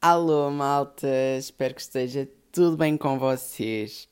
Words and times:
Alô, 0.00 0.48
malta! 0.48 1.08
Espero 1.36 1.74
que 1.74 1.80
esteja 1.80 2.28
tudo 2.52 2.76
bem 2.76 2.96
com 2.96 3.18
vocês. 3.18 4.08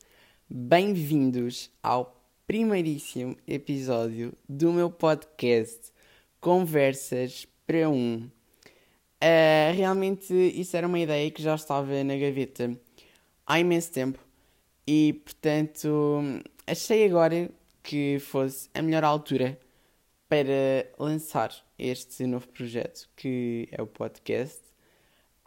Bem-vindos 0.50 1.70
ao 1.80 2.20
primeiríssimo 2.44 3.36
episódio 3.46 4.32
do 4.48 4.72
meu 4.72 4.90
podcast 4.90 5.92
Conversas 6.40 7.46
para 7.64 7.88
um. 7.88 8.28
Uh, 9.22 9.76
realmente, 9.76 10.34
isso 10.34 10.76
era 10.76 10.88
uma 10.88 10.98
ideia 10.98 11.30
que 11.30 11.40
já 11.40 11.54
estava 11.54 12.02
na 12.02 12.16
gaveta 12.16 12.76
há 13.46 13.60
imenso 13.60 13.92
tempo 13.92 14.18
e, 14.84 15.12
portanto, 15.24 16.42
achei 16.66 17.04
agora 17.06 17.48
que 17.84 18.18
fosse 18.18 18.68
a 18.74 18.82
melhor 18.82 19.04
altura 19.04 19.56
para 20.28 20.90
lançar 20.98 21.54
este 21.78 22.26
novo 22.26 22.48
projeto 22.48 23.08
que 23.14 23.68
é 23.70 23.80
o 23.80 23.86
podcast. 23.86 24.65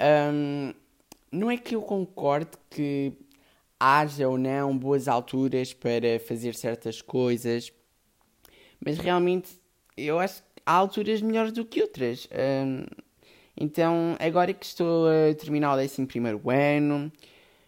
Um, 0.01 0.73
não 1.31 1.51
é 1.51 1.57
que 1.57 1.75
eu 1.75 1.81
concorde 1.81 2.51
que 2.69 3.13
haja 3.79 4.27
ou 4.27 4.37
não 4.37 4.77
boas 4.77 5.07
alturas 5.07 5.73
para 5.73 6.19
fazer 6.19 6.55
certas 6.55 7.01
coisas, 7.01 7.71
mas 8.83 8.97
realmente 8.97 9.49
eu 9.95 10.19
acho 10.19 10.41
que 10.41 10.49
há 10.65 10.73
alturas 10.73 11.21
melhores 11.21 11.51
do 11.51 11.65
que 11.65 11.81
outras. 11.81 12.27
Um, 12.31 12.85
então, 13.55 14.15
agora 14.19 14.53
que 14.53 14.65
estou 14.65 15.07
a 15.07 15.33
terminar 15.35 15.75
o 15.75 15.79
11 15.79 16.07
ano, 16.77 17.11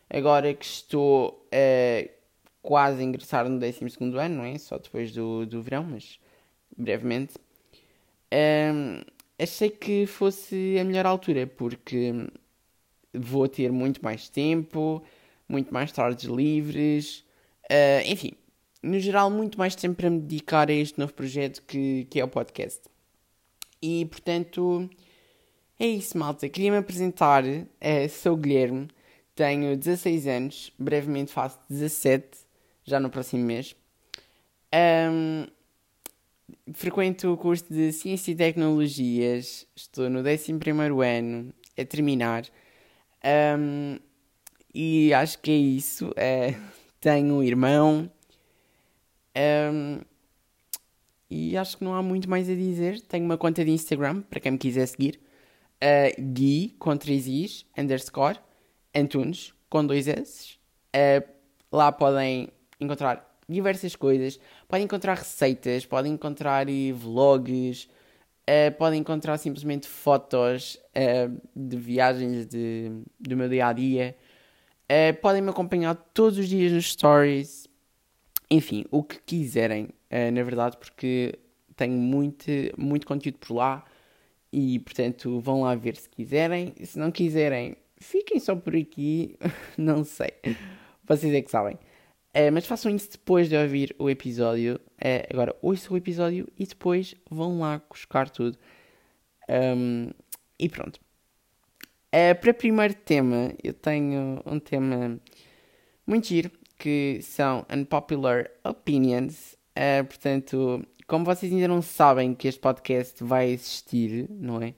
agora 0.10 0.54
que 0.54 0.66
estou 0.66 1.48
a 1.52 2.10
quase 2.62 3.04
ingressar 3.04 3.50
no 3.50 3.60
12 3.60 3.80
ano, 4.18 4.36
não 4.38 4.46
é? 4.46 4.58
Só 4.58 4.77
depois 4.77 5.12
do, 5.12 5.46
do 5.46 5.62
verão, 5.62 5.84
mas 5.84 6.20
brevemente. 6.77 7.34
Um, 8.34 9.02
achei 9.41 9.70
que 9.70 10.05
fosse 10.05 10.77
a 10.80 10.84
melhor 10.84 11.05
altura, 11.05 11.48
porque 11.48 12.13
vou 13.13 13.48
ter 13.48 13.72
muito 13.72 14.04
mais 14.04 14.30
tempo, 14.30 15.04
muito 15.48 15.73
mais 15.73 15.91
tardes 15.91 16.26
livres, 16.26 17.26
uh, 17.66 18.05
enfim, 18.05 18.34
no 18.82 18.99
geral, 18.99 19.29
muito 19.29 19.57
mais 19.57 19.76
tempo 19.76 19.96
para 19.96 20.10
me 20.10 20.20
dedicar 20.20 20.70
a 20.70 20.74
este 20.74 20.99
novo 20.99 21.13
projeto 21.13 21.62
que, 21.63 22.05
que 22.10 22.20
é 22.20 22.24
o 22.24 22.27
podcast. 22.27 22.82
E 23.82 24.05
portanto, 24.05 24.90
é 25.79 25.88
isso, 25.88 26.18
malta. 26.18 26.48
Queria 26.48 26.71
me 26.71 26.77
apresentar, 26.77 27.44
uh, 27.44 28.10
sou 28.10 28.38
Guilherme, 28.38 28.88
tenho 29.35 29.76
16 29.76 30.27
anos, 30.27 30.73
brevemente 30.77 31.32
faço 31.32 31.60
17, 31.70 32.27
já 32.84 32.99
no 32.99 33.10
próximo 33.10 33.44
mês. 33.44 33.76
Um, 34.73 35.48
frequento 36.74 37.32
o 37.32 37.38
curso 37.38 37.66
de 37.71 37.91
Ciência 37.91 38.32
e 38.32 38.35
Tecnologias, 38.35 39.68
estou 39.76 40.10
no 40.10 40.20
11 40.20 40.52
ano, 41.18 41.54
a 41.77 41.85
terminar. 41.85 42.46
Um, 43.24 43.99
e 44.74 45.13
acho 45.13 45.40
que 45.40 45.52
é 45.52 45.55
isso. 45.55 46.12
É, 46.16 46.55
tenho 46.99 47.35
um 47.35 47.44
irmão. 47.44 48.12
Um, 49.35 49.99
e 51.29 51.55
acho 51.55 51.77
que 51.77 51.84
não 51.84 51.96
há 51.96 52.04
muito 52.04 52.29
mais 52.29 52.49
a 52.49 52.55
dizer. 52.55 53.02
Tenho 53.02 53.26
uma 53.26 53.38
conta 53.38 53.63
de 53.63 53.72
Instagram, 53.72 54.22
para 54.22 54.40
quem 54.40 54.52
me 54.52 54.57
quiser 54.57 54.85
seguir. 54.85 55.20
Uh, 55.82 56.22
Gui, 56.34 56.76
com 56.77 56.96
3 56.96 57.27
Is, 57.27 57.66
underscore, 57.77 58.38
Antunes, 58.94 59.54
com 59.70 59.85
dois 59.85 60.07
S. 60.07 60.57
Uh, 60.96 61.27
lá 61.72 61.91
podem 61.91 62.49
encontrar 62.79 63.30
diversas 63.52 63.96
coisas. 63.96 64.40
Podem 64.68 64.85
encontrar 64.85 65.18
receitas, 65.18 65.85
podem 65.85 66.13
encontrar 66.13 66.69
eh, 66.69 66.91
vlogs, 66.91 67.90
uh, 68.47 68.72
podem 68.78 69.00
encontrar 69.00 69.38
simplesmente 69.38 69.88
fotos 69.88 70.80
uh, 70.96 71.41
de 71.56 71.78
viagens 71.78 72.46
de, 72.47 72.91
do 73.19 73.38
meu 73.38 73.50
dia 73.50 73.68
a 73.68 73.74
dia. 73.74 74.16
Uh, 74.90 75.19
podem 75.22 75.41
me 75.41 75.50
acompanhar 75.50 75.96
todos 75.96 76.38
os 76.38 76.47
dias 76.47 76.72
nos 76.72 76.91
stories. 76.91 77.68
Enfim, 78.50 78.85
o 78.91 79.02
que 79.02 79.18
quiserem, 79.19 79.88
na 80.33 80.44
verdade, 80.44 80.75
porque 80.75 81.39
tenho 81.78 81.94
muito, 81.94 82.51
muito 82.78 83.07
conteúdo 83.07 83.38
por 83.38 83.53
lá. 83.56 83.85
E 84.51 84.79
portanto, 84.79 85.39
vão 85.39 85.62
lá 85.62 85.73
ver 85.73 85.95
se 85.95 86.09
quiserem. 86.09 86.73
Se 86.83 87.00
não 87.00 87.12
quiserem, 87.12 87.78
fiquem 87.97 88.41
só 88.41 88.53
por 88.53 88.75
aqui. 88.75 89.38
não 89.78 90.03
sei. 90.03 90.33
Vocês 91.07 91.33
é 91.33 91.41
que 91.41 91.50
sabem. 91.50 91.79
É, 92.34 92.50
mas 92.50 92.66
façam 92.66 92.94
isso 92.96 93.12
depois 93.12 93.50
de 93.50 93.58
ouvir 93.58 93.96
o 94.00 94.09
episódio. 94.09 94.80
É, 95.00 95.28
agora, 95.31 95.56
ouçam 95.62 95.94
o 95.94 95.97
episódio 95.97 96.47
e 96.58 96.66
depois 96.66 97.14
vão 97.30 97.59
lá 97.59 97.81
buscar 97.90 98.30
tudo. 98.30 98.58
Um, 99.50 100.09
e 100.58 100.69
pronto. 100.69 101.00
É, 102.12 102.34
para 102.34 102.52
o 102.52 102.53
primeiro 102.53 102.94
tema, 102.94 103.53
eu 103.64 103.74
tenho 103.74 104.42
um 104.46 104.59
tema 104.59 105.19
muito 106.08 106.28
giro, 106.28 106.52
que 106.78 107.19
são 107.22 107.66
Unpopular 107.69 108.50
Opinions. 108.63 109.58
É, 109.75 110.02
portanto, 110.03 110.86
como 111.08 111.25
vocês 111.25 111.52
ainda 111.52 111.68
não 111.68 111.81
sabem 111.81 112.34
que 112.34 112.48
este 112.48 112.59
podcast 112.62 113.24
vai 113.24 113.50
existir, 113.50 114.28
não 114.30 114.62
é? 114.62 114.74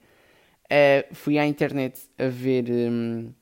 fui 1.12 1.38
à 1.38 1.46
internet 1.46 2.00
a 2.18 2.26
ver... 2.26 2.68
Um, 2.70 3.32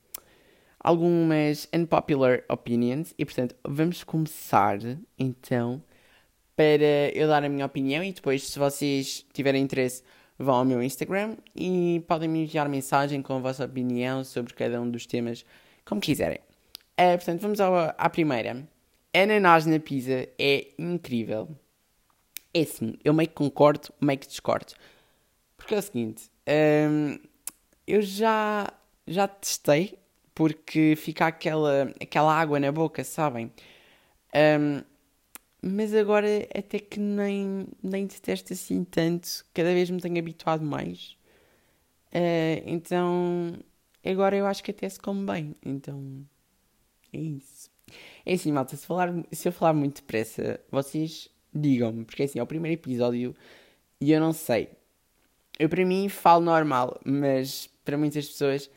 algumas 0.83 1.67
unpopular 1.73 2.43
opinions 2.49 3.13
e 3.17 3.23
portanto 3.23 3.55
vamos 3.63 4.03
começar 4.03 4.77
então 5.17 5.81
para 6.55 7.09
eu 7.15 7.27
dar 7.27 7.43
a 7.43 7.49
minha 7.49 7.65
opinião 7.65 8.03
e 8.03 8.11
depois 8.11 8.49
se 8.49 8.59
vocês 8.59 9.25
tiverem 9.33 9.63
interesse 9.63 10.03
vão 10.37 10.55
ao 10.55 10.65
meu 10.65 10.83
Instagram 10.83 11.37
e 11.55 12.03
podem 12.07 12.27
me 12.27 12.43
enviar 12.43 12.67
mensagem 12.67 13.21
com 13.21 13.37
a 13.37 13.39
vossa 13.39 13.65
opinião 13.65 14.23
sobre 14.23 14.53
cada 14.53 14.81
um 14.81 14.89
dos 14.89 15.05
temas 15.05 15.45
como 15.85 16.01
quiserem. 16.01 16.39
Uh, 16.99 17.15
portanto 17.17 17.41
vamos 17.41 17.59
ao, 17.59 17.75
à 17.97 18.09
primeira. 18.09 18.67
Ananás 19.13 19.65
na 19.65 19.79
pizza 19.79 20.27
é 20.37 20.67
incrível. 20.77 21.49
É 22.53 22.61
assim, 22.61 22.95
eu 23.03 23.13
meio 23.13 23.29
que 23.29 23.35
concordo, 23.35 23.89
meio 24.01 24.19
que 24.19 24.27
discordo. 24.27 24.73
Porque 25.55 25.75
é 25.75 25.77
o 25.77 25.81
seguinte, 25.81 26.29
um, 26.89 27.17
eu 27.87 28.01
já, 28.01 28.71
já 29.07 29.27
testei 29.27 29.97
porque 30.35 30.95
fica 30.97 31.27
aquela, 31.27 31.93
aquela 32.01 32.33
água 32.33 32.59
na 32.59 32.71
boca, 32.71 33.03
sabem? 33.03 33.51
Um, 34.35 34.83
mas 35.61 35.93
agora 35.93 36.27
até 36.53 36.79
que 36.79 36.99
nem, 36.99 37.67
nem 37.81 38.05
detesto 38.05 38.53
assim 38.53 38.83
tanto, 38.83 39.45
cada 39.53 39.73
vez 39.73 39.89
me 39.89 40.01
tenho 40.01 40.19
habituado 40.19 40.65
mais. 40.65 41.15
Uh, 42.09 42.61
então 42.65 43.53
agora 44.05 44.35
eu 44.35 44.45
acho 44.45 44.63
que 44.63 44.71
até 44.71 44.89
se 44.89 44.99
come 44.99 45.25
bem. 45.25 45.55
Então 45.65 46.25
é 47.13 47.17
isso. 47.17 47.71
É 48.25 48.33
assim, 48.33 48.51
malta, 48.51 48.75
se, 48.75 48.85
falar, 48.85 49.13
se 49.31 49.47
eu 49.47 49.51
falar 49.51 49.73
muito 49.73 50.01
depressa, 50.01 50.59
vocês 50.71 51.29
digam-me, 51.53 52.05
porque 52.05 52.23
é 52.23 52.25
assim, 52.25 52.39
é 52.39 52.43
o 52.43 52.47
primeiro 52.47 52.73
episódio 52.79 53.35
e 54.01 54.11
eu 54.11 54.19
não 54.19 54.33
sei. 54.33 54.69
Eu 55.59 55.69
para 55.69 55.85
mim 55.85 56.09
falo 56.09 56.43
normal, 56.43 56.99
mas 57.05 57.69
para 57.85 57.97
muitas 57.97 58.27
pessoas 58.27 58.69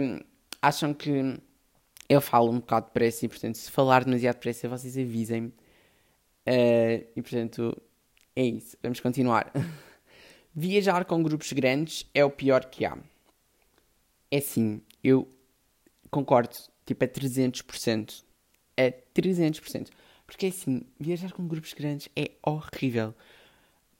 um, 0.00 0.20
acham 0.62 0.94
que 0.94 1.36
eu 2.08 2.20
falo 2.20 2.50
um 2.50 2.60
bocado 2.60 2.86
depressa 2.86 3.26
e, 3.26 3.28
portanto, 3.28 3.56
se 3.56 3.70
falar 3.70 4.04
demasiado 4.04 4.36
depressa, 4.36 4.68
vocês 4.68 4.96
avisem-me. 4.96 5.48
Uh, 5.48 7.04
e, 7.16 7.22
portanto, 7.22 7.76
é 8.36 8.44
isso. 8.44 8.76
Vamos 8.82 9.00
continuar. 9.00 9.52
Viajar 10.54 11.04
com 11.04 11.22
grupos 11.22 11.52
grandes 11.52 12.06
é 12.14 12.24
o 12.24 12.30
pior 12.30 12.66
que 12.66 12.84
há. 12.84 12.96
É 14.30 14.40
sim, 14.40 14.80
eu 15.02 15.28
concordo, 16.10 16.54
tipo, 16.86 17.04
a 17.04 17.08
300%. 17.08 18.22
A 18.76 18.92
300%. 19.14 19.88
Porque, 20.26 20.46
é 20.46 20.48
assim, 20.48 20.82
viajar 20.98 21.32
com 21.32 21.46
grupos 21.46 21.74
grandes 21.74 22.08
é 22.16 22.30
horrível. 22.42 23.14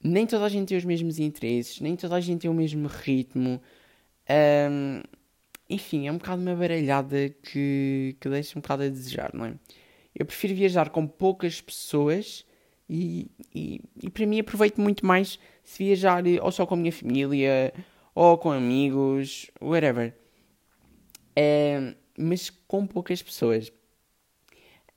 Nem 0.03 0.25
toda 0.25 0.45
a 0.45 0.49
gente 0.49 0.69
tem 0.69 0.77
os 0.77 0.83
mesmos 0.85 1.19
interesses, 1.19 1.79
nem 1.79 1.95
toda 1.95 2.15
a 2.15 2.19
gente 2.19 2.41
tem 2.41 2.49
o 2.49 2.53
mesmo 2.53 2.87
ritmo. 2.87 3.61
Um, 4.29 5.01
enfim, 5.73 6.07
é 6.07 6.11
um 6.11 6.17
bocado 6.17 6.41
uma 6.41 6.55
baralhada 6.55 7.29
que, 7.41 8.15
que 8.19 8.29
deixa 8.29 8.57
um 8.57 8.61
bocado 8.61 8.83
a 8.83 8.89
desejar, 8.89 9.31
não 9.33 9.45
é? 9.45 9.55
Eu 10.15 10.25
prefiro 10.25 10.53
viajar 10.53 10.89
com 10.89 11.07
poucas 11.07 11.59
pessoas 11.59 12.45
e, 12.87 13.31
e, 13.53 13.81
e 14.01 14.09
para 14.09 14.25
mim 14.27 14.39
aproveito 14.39 14.79
muito 14.79 15.03
mais 15.05 15.39
se 15.63 15.83
viajar 15.83 16.23
ou 16.41 16.51
só 16.51 16.65
com 16.67 16.75
a 16.75 16.77
minha 16.77 16.91
família 16.91 17.73
ou 18.13 18.37
com 18.37 18.51
amigos, 18.51 19.49
whatever. 19.59 20.15
É, 21.35 21.95
mas 22.15 22.51
com 22.67 22.85
poucas 22.85 23.23
pessoas. 23.23 23.71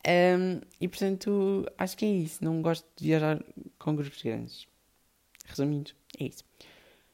Um, 0.06 0.60
e 0.78 0.86
portanto, 0.86 1.66
acho 1.78 1.96
que 1.96 2.04
é 2.04 2.10
isso. 2.10 2.44
Não 2.44 2.60
gosto 2.60 2.86
de 2.96 3.06
viajar 3.06 3.42
com 3.78 3.96
grupos 3.96 4.22
grandes. 4.22 4.68
Resumindo, 5.46 5.92
é 6.20 6.24
isso. 6.24 6.44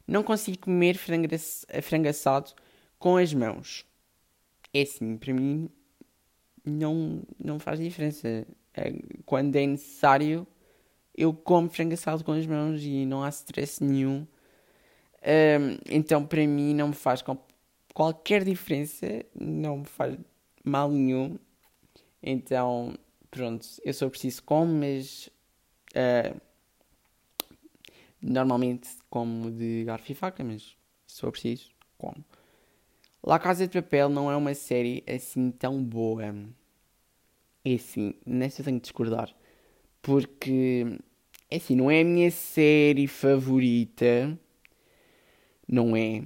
Não 0.07 0.25
consigo 0.25 0.59
comer 0.59 0.97
frango, 0.97 1.29
frango 1.81 2.09
assado 2.09 2.53
com 3.03 3.17
as 3.17 3.35
mãos. 3.35 3.85
É 4.73 4.83
assim, 4.83 5.17
para 5.17 5.35
mim 5.35 5.69
não, 6.65 7.25
não 7.37 7.59
faz 7.59 7.81
diferença. 7.81 8.47
É, 8.73 8.95
quando 9.27 9.57
é 9.57 9.67
necessário, 9.67 10.47
eu 11.13 11.35
como 11.35 11.69
frango 11.69 11.95
assado 11.95 12.23
com 12.23 12.31
as 12.31 12.47
mãos 12.47 12.81
e 12.85 13.05
não 13.05 13.25
há 13.25 13.29
stress 13.29 13.83
nenhum. 13.83 14.25
Um, 15.21 15.79
então, 15.91 16.25
para 16.25 16.47
mim, 16.47 16.75
não 16.75 16.89
me 16.89 16.95
faz 16.95 17.25
qualquer 17.93 18.45
diferença 18.45 19.07
não 19.35 19.79
me 19.79 19.85
faz 19.85 20.17
mal 20.65 20.89
nenhum. 20.89 21.37
Então, 22.23 22.95
pronto, 23.33 23.67
eu 23.85 23.93
sou 23.93 24.09
preciso 24.11 24.45
como, 24.45 24.73
mas 24.73 25.29
uh, 25.97 26.41
normalmente 28.21 28.89
como 29.11 29.51
de 29.51 29.83
garfo 29.85 30.13
e 30.13 30.15
faca, 30.15 30.45
mas 30.45 30.77
for 31.09 31.33
preciso, 31.33 31.69
como. 31.99 32.25
La 33.25 33.39
Casa 33.39 33.67
de 33.67 33.81
Papel 33.81 34.09
não 34.09 34.31
é 34.31 34.37
uma 34.37 34.53
série 34.55 35.05
assim 35.07 35.51
tão 35.53 35.83
boa. 35.83 36.35
É 37.65 37.75
assim, 37.75 38.15
eu 38.27 38.65
tenho 38.65 38.81
que 38.81 38.83
discordar. 38.83 39.33
Porque, 40.03 40.99
é 41.49 41.57
assim, 41.57 41.77
não 41.77 41.89
é 41.91 42.01
a 42.01 42.05
minha 42.05 42.31
série 42.33 43.07
favorita. 43.07 44.37
Não 45.69 45.97
é. 45.97 46.25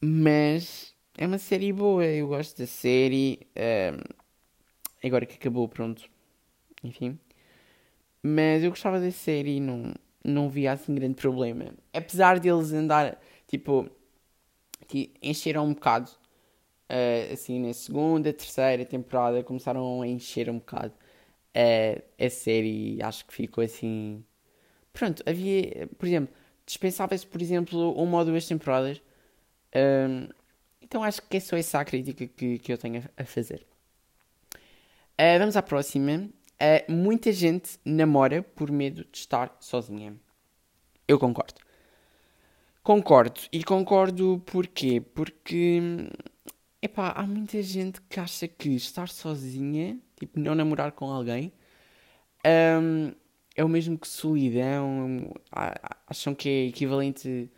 Mas 0.00 0.94
é 1.16 1.26
uma 1.26 1.38
série 1.38 1.72
boa. 1.72 2.04
Eu 2.04 2.28
gosto 2.28 2.58
da 2.58 2.66
série. 2.66 3.46
Um, 3.56 5.06
agora 5.06 5.24
que 5.24 5.36
acabou, 5.36 5.68
pronto. 5.68 6.10
Enfim. 6.82 7.18
Mas 8.22 8.64
eu 8.64 8.70
gostava 8.70 8.98
da 9.00 9.10
série 9.12 9.56
e 9.56 9.60
não, 9.60 9.94
não 10.24 10.48
via 10.48 10.72
assim 10.72 10.94
grande 10.94 11.14
problema. 11.14 11.66
Apesar 11.92 12.40
deles 12.40 12.72
andar, 12.72 13.20
tipo, 13.46 13.88
que 14.88 15.14
encheram 15.22 15.66
um 15.66 15.74
bocado. 15.74 16.10
Uh, 16.90 17.32
assim, 17.34 17.60
na 17.60 17.72
segunda, 17.74 18.32
terceira 18.32 18.84
temporada 18.84 19.44
começaram 19.44 20.02
a 20.02 20.08
encher 20.08 20.48
um 20.50 20.58
bocado 20.58 20.94
uh, 21.54 22.02
a 22.18 22.30
série. 22.30 23.00
Acho 23.02 23.26
que 23.26 23.34
ficou 23.34 23.62
assim. 23.62 24.24
Pronto, 24.92 25.22
havia, 25.26 25.86
por 25.98 26.06
exemplo, 26.06 26.34
dispensava-se, 26.66 27.26
por 27.26 27.40
exemplo, 27.40 27.92
uma 27.94 28.18
ou 28.18 28.24
duas 28.24 28.46
temporadas. 28.46 28.98
Uh, 29.68 30.32
então 30.80 31.04
acho 31.04 31.22
que 31.22 31.36
é 31.36 31.40
só 31.40 31.56
essa 31.56 31.80
a 31.80 31.84
crítica 31.84 32.26
que, 32.26 32.58
que 32.58 32.72
eu 32.72 32.78
tenho 32.78 33.04
a, 33.16 33.24
fazer. 33.24 33.66
Uh, 34.54 35.38
vamos 35.38 35.56
à 35.56 35.62
próxima. 35.62 36.28
Uh, 36.60 36.92
muita 36.92 37.30
gente 37.32 37.78
namora 37.84 38.42
por 38.42 38.70
medo 38.70 39.04
de 39.04 39.18
estar 39.18 39.56
sozinha. 39.60 40.16
Eu 41.06 41.18
concordo. 41.18 41.67
Concordo. 42.88 43.42
E 43.52 43.62
concordo 43.62 44.42
porquê? 44.46 44.98
Porque 44.98 45.78
epá, 46.80 47.10
há 47.10 47.26
muita 47.26 47.62
gente 47.62 48.00
que 48.08 48.18
acha 48.18 48.48
que 48.48 48.70
estar 48.70 49.10
sozinha, 49.10 50.00
tipo, 50.18 50.40
não 50.40 50.54
namorar 50.54 50.92
com 50.92 51.04
alguém, 51.10 51.52
um, 52.80 53.12
é 53.54 53.62
o 53.62 53.68
mesmo 53.68 53.98
que 53.98 54.08
solidão. 54.08 55.30
Acham 56.06 56.34
que 56.34 56.48
é 56.48 56.66
equivalente 56.68 57.50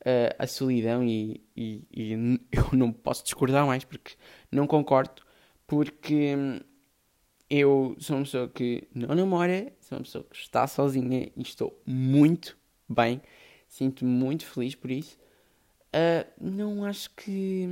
uh, 0.00 0.34
a 0.38 0.46
solidão 0.46 1.04
e, 1.04 1.42
e, 1.54 1.86
e, 1.92 2.12
eu 2.50 2.70
não 2.72 2.90
posso 2.90 3.22
discordar 3.22 3.66
mais 3.66 3.84
porque 3.84 4.14
não 4.50 4.66
concordo. 4.66 5.20
Porque 5.66 6.34
eu 7.50 7.94
sou 7.98 8.16
uma 8.16 8.22
pessoa 8.24 8.48
que 8.48 8.88
não 8.94 9.14
namora, 9.14 9.70
sou 9.82 9.98
uma 9.98 10.04
pessoa 10.04 10.24
que 10.24 10.36
está 10.36 10.66
sozinha 10.66 11.30
e 11.36 11.42
estou 11.42 11.78
muito 11.84 12.56
bem 12.88 13.20
sinto-me 13.74 14.10
muito 14.10 14.46
feliz 14.46 14.74
por 14.74 14.90
isso. 14.90 15.18
Uh, 15.92 16.26
não 16.40 16.84
acho 16.84 17.10
que. 17.10 17.66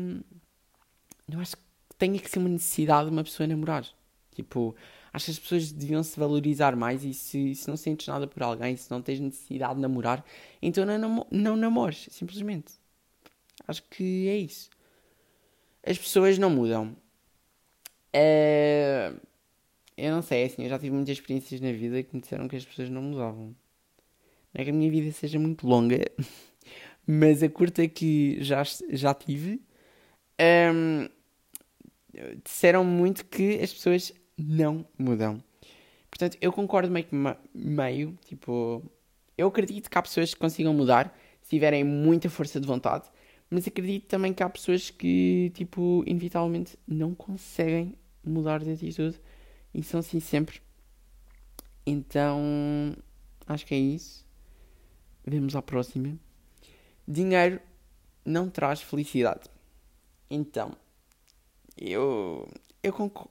Não 1.28 1.40
acho 1.40 1.56
que 1.56 1.62
tenha 1.96 2.18
que 2.18 2.28
ser 2.28 2.40
uma 2.40 2.48
necessidade 2.48 3.08
de 3.08 3.12
uma 3.12 3.22
pessoa 3.22 3.46
namorar. 3.46 3.86
Tipo, 4.34 4.74
acho 5.12 5.26
que 5.26 5.30
as 5.30 5.38
pessoas 5.38 5.70
deviam 5.72 6.02
se 6.02 6.18
valorizar 6.18 6.74
mais 6.74 7.04
e 7.04 7.14
se, 7.14 7.54
se 7.54 7.68
não 7.68 7.76
sentes 7.76 8.08
nada 8.08 8.26
por 8.26 8.42
alguém, 8.42 8.76
se 8.76 8.90
não 8.90 9.00
tens 9.00 9.20
necessidade 9.20 9.76
de 9.76 9.80
namorar, 9.80 10.24
então 10.60 10.84
não, 10.84 10.98
não, 10.98 11.26
não 11.30 11.56
namores, 11.56 12.08
simplesmente. 12.10 12.72
Acho 13.68 13.82
que 13.84 14.28
é 14.28 14.36
isso. 14.36 14.70
As 15.86 15.98
pessoas 15.98 16.38
não 16.38 16.50
mudam. 16.50 16.96
Uh, 18.14 19.20
eu 19.96 20.12
não 20.12 20.22
sei, 20.22 20.44
assim, 20.44 20.64
eu 20.64 20.68
já 20.68 20.78
tive 20.78 20.94
muitas 20.94 21.16
experiências 21.16 21.60
na 21.60 21.72
vida 21.72 22.02
que 22.02 22.14
me 22.14 22.20
disseram 22.20 22.48
que 22.48 22.56
as 22.56 22.64
pessoas 22.64 22.90
não 22.90 23.02
mudavam. 23.02 23.54
Não 24.52 24.60
é 24.60 24.64
que 24.64 24.70
a 24.70 24.72
minha 24.72 24.90
vida 24.90 25.10
seja 25.12 25.38
muito 25.38 25.66
longa, 25.66 25.98
mas 27.06 27.42
a 27.42 27.48
curta 27.48 27.86
que 27.88 28.38
já, 28.42 28.62
já 28.90 29.14
tive, 29.14 29.60
um, 30.40 31.08
disseram 32.44 32.84
muito 32.84 33.24
que 33.26 33.58
as 33.60 33.72
pessoas 33.72 34.12
não 34.36 34.86
mudam. 34.98 35.42
Portanto, 36.10 36.36
eu 36.40 36.52
concordo 36.52 36.90
meio 36.90 37.06
que 37.06 37.16
meio, 37.54 38.18
tipo, 38.26 38.82
eu 39.36 39.48
acredito 39.48 39.88
que 39.88 39.98
há 39.98 40.02
pessoas 40.02 40.34
que 40.34 40.40
consigam 40.40 40.74
mudar 40.74 41.16
se 41.40 41.50
tiverem 41.50 41.82
muita 41.84 42.28
força 42.28 42.60
de 42.60 42.66
vontade, 42.66 43.08
mas 43.48 43.66
acredito 43.66 44.06
também 44.06 44.32
que 44.32 44.42
há 44.42 44.48
pessoas 44.48 44.90
que, 44.90 45.50
tipo, 45.54 46.04
inevitavelmente 46.06 46.78
não 46.86 47.14
conseguem 47.14 47.94
mudar 48.24 48.62
de 48.62 48.72
atitude 48.72 49.18
e 49.74 49.82
são 49.82 50.00
assim 50.00 50.20
sempre. 50.20 50.60
Então, 51.86 52.94
acho 53.46 53.66
que 53.66 53.74
é 53.74 53.78
isso. 53.78 54.24
Vamos 55.26 55.54
à 55.54 55.62
próxima. 55.62 56.18
Dinheiro 57.06 57.60
não 58.24 58.48
traz 58.48 58.80
felicidade. 58.80 59.48
Então, 60.30 60.74
eu 61.76 62.48
eu 62.82 62.92
concordo, 62.92 63.30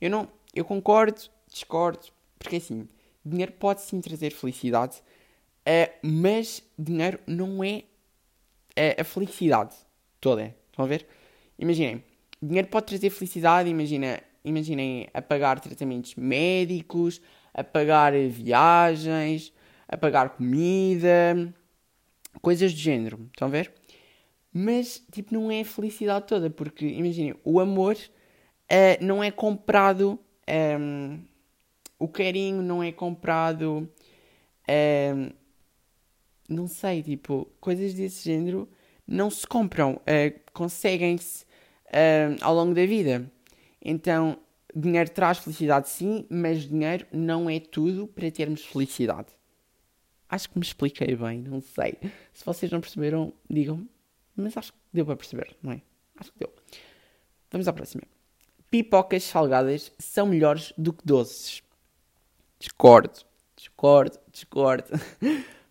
eu 0.00 0.08
não, 0.08 0.28
eu 0.54 0.64
concordo, 0.64 1.20
discordo, 1.48 2.06
porque 2.38 2.56
assim, 2.56 2.88
dinheiro 3.24 3.52
pode 3.52 3.82
sim 3.82 4.00
trazer 4.00 4.30
felicidade, 4.30 5.02
uh, 5.66 5.92
mas 6.02 6.62
dinheiro 6.78 7.20
não 7.26 7.62
é 7.62 7.84
uh, 8.78 9.00
a 9.00 9.04
felicidade 9.04 9.74
toda. 10.20 10.54
Estão 10.70 10.84
a 10.84 10.88
ver? 10.88 11.06
Imaginem, 11.58 12.02
dinheiro 12.40 12.68
pode 12.68 12.86
trazer 12.86 13.10
felicidade, 13.10 13.68
imagina, 13.68 14.22
imaginem 14.44 15.08
a 15.12 15.20
pagar 15.20 15.60
tratamentos 15.60 16.14
médicos, 16.14 17.20
a 17.52 17.62
pagar 17.62 18.12
viagens, 18.28 19.52
a 19.90 19.96
pagar 19.96 20.30
comida, 20.30 21.52
coisas 22.40 22.72
do 22.72 22.78
género. 22.78 23.28
Estão 23.32 23.48
a 23.48 23.50
ver? 23.50 23.72
Mas, 24.52 25.04
tipo, 25.10 25.34
não 25.34 25.50
é 25.50 25.60
a 25.60 25.64
felicidade 25.64 26.26
toda, 26.26 26.48
porque, 26.48 26.86
imaginem, 26.86 27.34
o 27.44 27.60
amor 27.60 27.96
uh, 27.96 29.04
não 29.04 29.22
é 29.22 29.30
comprado, 29.30 30.12
um, 30.12 30.18
ehm, 30.46 31.20
o 31.98 32.08
carinho 32.08 32.62
não 32.62 32.82
é 32.82 32.90
comprado, 32.90 33.78
um, 33.78 33.88
ehm, 34.66 35.30
não 36.48 36.66
sei, 36.66 37.02
tipo, 37.02 37.48
coisas 37.60 37.94
desse 37.94 38.24
género 38.24 38.68
não 39.06 39.30
se 39.30 39.46
compram, 39.46 39.94
uh, 39.94 40.40
conseguem-se 40.52 41.44
uh, 41.86 42.36
ao 42.40 42.54
longo 42.54 42.74
da 42.74 42.86
vida. 42.86 43.30
Então, 43.82 44.38
dinheiro 44.74 45.10
traz 45.10 45.38
felicidade 45.38 45.88
sim, 45.88 46.26
mas 46.28 46.68
dinheiro 46.68 47.06
não 47.12 47.48
é 47.48 47.58
tudo 47.58 48.06
para 48.06 48.30
termos 48.30 48.64
felicidade. 48.64 49.39
Acho 50.30 50.48
que 50.48 50.58
me 50.58 50.64
expliquei 50.64 51.16
bem, 51.16 51.40
não 51.40 51.60
sei. 51.60 51.96
Se 52.32 52.44
vocês 52.44 52.70
não 52.70 52.80
perceberam, 52.80 53.32
digam-me. 53.48 53.90
Mas 54.36 54.56
acho 54.56 54.72
que 54.72 54.78
deu 54.92 55.04
para 55.04 55.16
perceber, 55.16 55.56
não 55.60 55.72
é? 55.72 55.82
Acho 56.16 56.32
que 56.32 56.38
deu. 56.38 56.54
Vamos 57.50 57.66
à 57.66 57.72
próxima. 57.72 58.04
Pipocas 58.70 59.24
salgadas 59.24 59.90
são 59.98 60.26
melhores 60.26 60.72
do 60.78 60.92
que 60.92 61.04
doces. 61.04 61.62
Discordo. 62.60 63.18
Discordo, 63.56 64.18
discordo. 64.30 64.88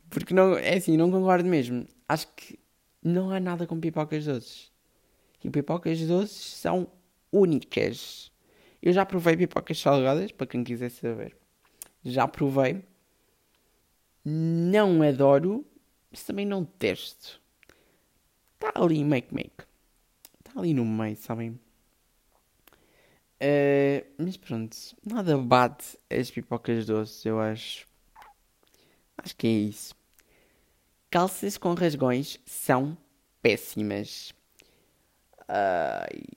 Porque 0.10 0.34
não, 0.34 0.58
é 0.58 0.76
assim, 0.76 0.98
não 0.98 1.10
concordo 1.10 1.48
mesmo. 1.48 1.88
Acho 2.08 2.28
que 2.36 2.60
não 3.02 3.32
há 3.32 3.40
nada 3.40 3.66
com 3.66 3.80
pipocas 3.80 4.26
doces. 4.26 4.72
E 5.42 5.50
pipocas 5.50 6.02
doces 6.02 6.36
são 6.36 6.92
únicas. 7.32 8.30
Eu 8.82 8.92
já 8.92 9.06
provei 9.06 9.38
pipocas 9.38 9.80
salgadas, 9.80 10.34
para 10.34 10.48
quem 10.48 10.64
quiser 10.64 10.90
saber. 10.90 11.38
Já 12.04 12.28
provei 12.28 12.84
não 14.30 15.02
adoro, 15.02 15.66
mas 16.12 16.24
também 16.24 16.46
não 16.46 16.64
testo. 16.64 17.42
Está 18.54 18.72
ali 18.80 19.04
make 19.04 19.34
make. 19.34 19.64
Está 20.40 20.60
ali 20.60 20.74
no 20.74 20.86
meio, 20.86 21.16
sabem? 21.16 21.60
Uh, 23.42 24.06
mas 24.18 24.36
pronto, 24.36 24.76
nada 25.04 25.38
bate 25.38 25.98
as 26.10 26.30
pipocas 26.30 26.86
doces, 26.86 27.26
eu 27.26 27.40
acho. 27.40 27.88
Acho 29.18 29.36
que 29.36 29.48
é 29.48 29.52
isso. 29.52 29.96
Calças 31.10 31.58
com 31.58 31.74
rasgões 31.74 32.38
são 32.46 32.98
péssimas. 33.42 34.34
Uh, 35.44 36.30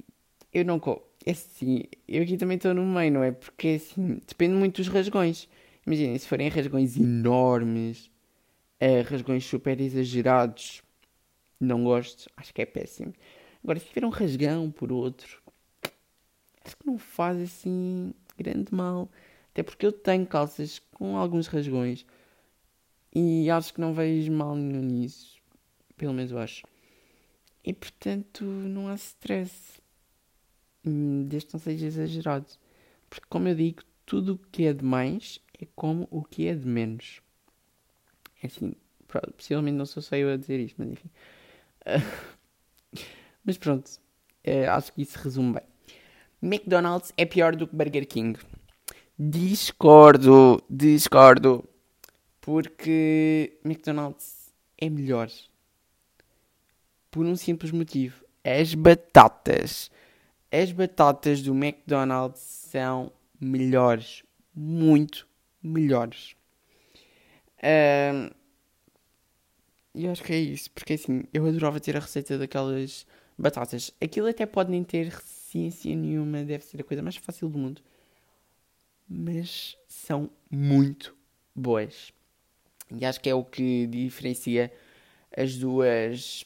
eu 0.52 0.64
não. 0.64 0.80
É 1.24 1.32
assim, 1.32 1.82
eu 2.08 2.22
aqui 2.22 2.36
também 2.36 2.56
estou 2.56 2.72
no 2.72 2.84
meio, 2.84 3.12
não 3.12 3.22
é? 3.22 3.32
Porque 3.32 3.80
assim, 3.80 4.20
depende 4.26 4.54
muito 4.54 4.76
dos 4.76 4.88
rasgões. 4.88 5.48
Imaginem, 5.86 6.18
se 6.18 6.28
forem 6.28 6.48
rasgões 6.48 6.96
enormes, 6.96 8.10
uh, 8.80 9.02
rasgões 9.08 9.44
super 9.44 9.80
exagerados, 9.80 10.82
não 11.58 11.84
gosto, 11.84 12.30
acho 12.36 12.52
que 12.54 12.62
é 12.62 12.66
péssimo. 12.66 13.12
Agora, 13.62 13.78
se 13.78 13.86
tiver 13.86 14.04
um 14.04 14.10
rasgão 14.10 14.70
por 14.70 14.92
outro, 14.92 15.40
acho 16.64 16.76
que 16.76 16.86
não 16.86 16.98
faz 16.98 17.40
assim 17.40 18.12
grande 18.36 18.74
mal. 18.74 19.10
Até 19.52 19.62
porque 19.62 19.86
eu 19.86 19.92
tenho 19.92 20.26
calças 20.26 20.80
com 20.94 21.16
alguns 21.16 21.46
rasgões 21.46 22.06
e 23.14 23.50
acho 23.50 23.74
que 23.74 23.80
não 23.80 23.92
vejo 23.94 24.32
mal 24.32 24.56
nenhum 24.56 24.82
nisso. 24.82 25.40
Pelo 25.96 26.14
menos 26.14 26.32
eu 26.32 26.38
acho. 26.38 26.64
e 27.64 27.72
portanto 27.72 28.44
não 28.44 28.88
há 28.88 28.94
stress. 28.94 29.80
Hum, 30.84 31.26
desde 31.28 31.48
que 31.48 31.54
não 31.54 31.60
seja 31.60 31.86
exagerado. 31.86 32.46
Porque, 33.08 33.26
como 33.28 33.48
eu 33.48 33.54
digo, 33.54 33.82
tudo 34.06 34.34
o 34.34 34.38
que 34.38 34.64
é 34.64 34.72
de 34.72 34.84
mais 34.84 35.40
é 35.62 35.66
como 35.76 36.08
o 36.10 36.24
que 36.24 36.48
é 36.48 36.54
de 36.54 36.66
menos. 36.66 37.22
É 38.42 38.48
assim, 38.48 38.74
possivelmente 39.36 39.76
não 39.76 39.86
sou 39.86 40.02
só 40.02 40.16
eu 40.16 40.32
a 40.32 40.36
dizer 40.36 40.58
isto, 40.58 40.74
mas 40.78 40.90
enfim. 40.90 41.10
mas 43.44 43.56
pronto, 43.56 43.88
uh, 43.88 44.70
acho 44.70 44.92
que 44.92 45.02
isso 45.02 45.18
resume 45.18 45.54
bem. 45.54 45.62
McDonald's 46.42 47.12
é 47.16 47.24
pior 47.24 47.54
do 47.54 47.68
que 47.68 47.76
Burger 47.76 48.06
King. 48.08 48.38
Discordo, 49.16 50.60
discordo. 50.68 51.64
Porque 52.40 53.60
McDonald's 53.64 54.52
é 54.76 54.90
melhor. 54.90 55.30
Por 57.08 57.24
um 57.24 57.36
simples 57.36 57.70
motivo. 57.70 58.24
As 58.42 58.74
batatas. 58.74 59.92
As 60.50 60.72
batatas 60.72 61.40
do 61.40 61.54
McDonald's 61.54 62.40
são 62.40 63.12
melhores. 63.40 64.24
Muito 64.52 65.28
melhores. 65.62 66.34
E 69.94 70.04
eu 70.04 70.12
acho 70.12 70.22
que 70.22 70.32
é 70.32 70.38
isso. 70.38 70.70
Porque 70.70 70.94
assim, 70.94 71.24
eu 71.32 71.46
adorava 71.46 71.78
ter 71.78 71.96
a 71.96 72.00
receita 72.00 72.38
daquelas 72.38 73.06
batatas. 73.38 73.92
Aquilo 74.00 74.28
até 74.28 74.46
pode 74.46 74.70
nem 74.70 74.82
ter 74.82 75.12
ciência 75.22 75.94
nenhuma. 75.94 76.44
Deve 76.44 76.64
ser 76.64 76.80
a 76.80 76.84
coisa 76.84 77.02
mais 77.02 77.16
fácil 77.16 77.48
do 77.48 77.58
mundo. 77.58 77.82
Mas 79.08 79.76
são 79.86 80.30
muito 80.50 81.16
boas. 81.54 82.12
E 82.90 83.04
acho 83.04 83.20
que 83.20 83.30
é 83.30 83.34
o 83.34 83.44
que 83.44 83.86
diferencia 83.86 84.72
as 85.36 85.56
duas, 85.56 86.44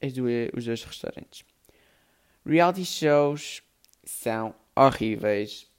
as 0.00 0.12
duas 0.12 0.50
os 0.54 0.64
dois 0.64 0.84
restaurantes. 0.84 1.44
Reality 2.44 2.84
shows 2.84 3.62
são 4.04 4.54
horríveis. 4.74 5.70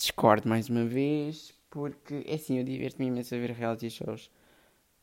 Discordo 0.00 0.48
mais 0.48 0.70
uma 0.70 0.86
vez, 0.86 1.52
porque 1.68 2.24
é 2.26 2.36
assim, 2.36 2.56
eu 2.56 2.64
diverto-me 2.64 3.08
imenso 3.08 3.34
a 3.34 3.38
ver 3.38 3.50
reality 3.50 3.90
shows. 3.90 4.30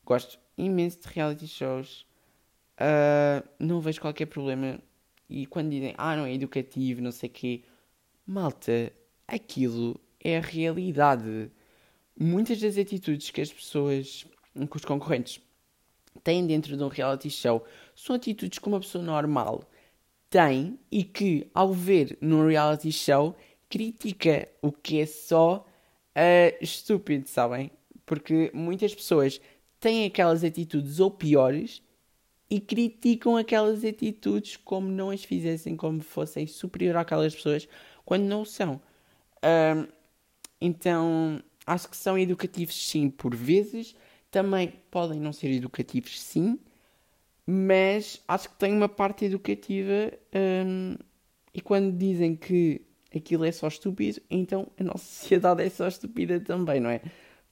Gosto 0.04 0.40
imenso 0.58 1.02
de 1.02 1.08
reality 1.10 1.48
shows. 1.48 2.02
Uh, 2.80 3.48
não 3.60 3.80
vejo 3.80 4.02
qualquer 4.02 4.26
problema. 4.26 4.80
E 5.30 5.46
quando 5.46 5.70
dizem, 5.70 5.94
ah, 6.00 6.16
não 6.16 6.26
é 6.26 6.34
educativo, 6.34 7.00
não 7.00 7.12
sei 7.12 7.30
o 7.30 7.32
quê, 7.32 7.64
malta, 8.26 8.92
aquilo 9.28 10.02
é 10.20 10.40
a 10.40 10.42
realidade 10.42 11.52
muitas 12.20 12.60
das 12.60 12.76
atitudes 12.76 13.30
que 13.30 13.42
as 13.42 13.54
pessoas, 13.54 14.26
que 14.56 14.78
os 14.78 14.84
concorrentes 14.84 15.40
têm 16.24 16.48
dentro 16.48 16.76
de 16.76 16.84
um 16.84 16.88
reality 16.88 17.30
show 17.30 17.64
são 17.96 18.16
atitudes 18.16 18.58
que 18.58 18.68
uma 18.68 18.80
pessoa 18.80 19.04
normal 19.04 19.64
tem 20.28 20.80
e 20.92 21.04
que, 21.04 21.48
ao 21.54 21.72
ver 21.72 22.18
num 22.20 22.48
reality 22.48 22.92
show, 22.92 23.36
critica 23.70 24.48
o 24.62 24.72
que 24.72 25.02
é 25.02 25.06
só 25.06 25.66
uh, 26.16 26.58
estúpido, 26.64 27.28
sabem? 27.28 27.72
Porque 28.06 28.52
muitas 28.54 28.94
pessoas 28.96 29.42
têm 29.80 30.06
aquelas 30.06 30.44
atitudes 30.44 31.00
ou 31.00 31.12
piores 31.12 31.82
e 32.50 32.60
criticam 32.60 33.36
aquelas 33.36 33.84
atitudes 33.84 34.56
como 34.58 34.88
não 34.88 35.10
as 35.10 35.24
fizessem, 35.24 35.76
como 35.76 36.02
fossem 36.02 36.48
superior 36.48 36.96
àquelas 36.96 37.36
pessoas, 37.36 37.68
quando 38.06 38.24
não 38.24 38.42
o 38.42 38.46
são. 38.46 38.82
Uh, 39.38 39.92
então, 40.62 41.42
acho 41.66 41.90
que 41.90 41.98
são 41.98 42.18
educativos 42.18 42.90
sim 42.90 43.10
por 43.10 43.36
vezes, 43.36 43.96
também 44.32 44.74
podem 44.90 45.20
não 45.20 45.34
ser 45.34 45.52
educativos 45.52 46.20
sim, 46.20 46.60
mas 47.46 48.22
acho 48.28 48.50
que 48.50 48.56
tem 48.58 48.74
uma 48.74 48.90
parte 48.90 49.26
educativa 49.26 50.12
hum, 50.66 50.96
e 51.54 51.62
quando 51.62 51.98
dizem 51.98 52.36
que 52.36 52.87
aquilo 53.18 53.46
é 53.46 53.52
só 53.52 53.68
estúpido, 53.68 54.22
então 54.30 54.68
a 54.80 54.84
nossa 54.84 55.06
sociedade 55.06 55.64
é 55.64 55.70
só 55.70 55.88
estúpida 55.88 56.40
também, 56.40 56.80
não 56.80 56.90
é? 56.90 57.02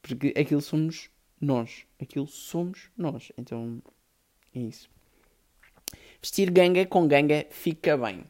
Porque 0.01 0.34
aquilo 0.38 0.62
somos 0.62 1.10
nós, 1.39 1.86
aquilo 2.00 2.27
somos 2.27 2.89
nós, 2.98 3.31
então 3.38 3.81
é 4.53 4.60
isso. 4.60 4.89
Vestir 6.22 6.50
ganga 6.50 6.86
com 6.86 7.07
ganga 7.07 7.45
fica 7.51 7.98
bem. 7.98 8.24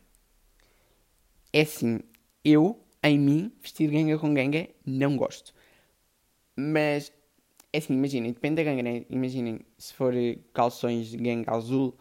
É 1.54 1.62
assim, 1.62 2.00
eu, 2.44 2.80
em 3.02 3.18
mim, 3.18 3.52
vestir 3.62 3.90
ganga 3.90 4.18
com 4.18 4.34
ganga 4.34 4.68
não 4.86 5.16
gosto. 5.16 5.54
Mas, 6.58 7.12
é 7.72 7.78
assim, 7.78 7.94
imaginem, 7.94 8.32
depende 8.32 8.56
da 8.56 8.64
ganga, 8.64 8.84
né? 8.84 9.06
Imaginem, 9.10 9.62
se 9.78 9.94
for 9.94 10.14
calções 10.54 11.08
de 11.08 11.18
ganga 11.18 11.52
azul 11.52 11.98